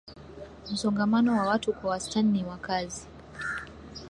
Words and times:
Msongamano 0.71 1.37
wa 1.37 1.45
watu 1.47 1.73
kwa 1.73 1.89
wastani 1.89 2.31
ni 2.31 2.43
wakazi 2.45 3.07